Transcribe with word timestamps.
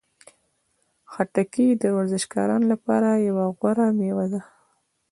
خټکی 1.11 1.67
د 1.81 1.83
ورزشکارانو 1.97 2.65
لپاره 2.73 3.09
یوه 3.27 3.45
غوره 3.59 3.87
میوه 3.99 4.25
ده. 4.33 4.41